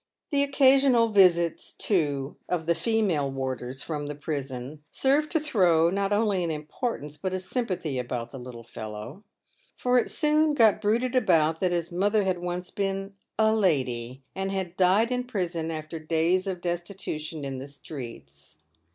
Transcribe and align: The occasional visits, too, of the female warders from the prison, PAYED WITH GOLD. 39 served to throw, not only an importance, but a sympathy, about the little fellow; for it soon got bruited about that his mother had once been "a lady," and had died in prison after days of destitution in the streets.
The 0.31 0.41
occasional 0.41 1.09
visits, 1.09 1.73
too, 1.73 2.35
of 2.49 2.65
the 2.65 2.73
female 2.73 3.29
warders 3.29 3.83
from 3.83 4.07
the 4.07 4.15
prison, 4.15 4.61
PAYED 4.61 4.69
WITH 4.69 4.79
GOLD. 4.79 4.83
39 4.89 4.89
served 4.89 5.31
to 5.33 5.39
throw, 5.39 5.89
not 5.91 6.11
only 6.11 6.43
an 6.43 6.49
importance, 6.49 7.17
but 7.17 7.35
a 7.35 7.39
sympathy, 7.39 7.99
about 7.99 8.31
the 8.31 8.39
little 8.39 8.63
fellow; 8.63 9.23
for 9.77 9.99
it 9.99 10.09
soon 10.09 10.55
got 10.55 10.81
bruited 10.81 11.15
about 11.15 11.59
that 11.59 11.71
his 11.71 11.91
mother 11.93 12.23
had 12.23 12.39
once 12.39 12.71
been 12.71 13.13
"a 13.37 13.53
lady," 13.55 14.23
and 14.35 14.51
had 14.51 14.75
died 14.75 15.11
in 15.11 15.25
prison 15.25 15.69
after 15.69 15.99
days 15.99 16.47
of 16.47 16.61
destitution 16.61 17.45
in 17.45 17.59
the 17.59 17.67
streets. 17.67 18.57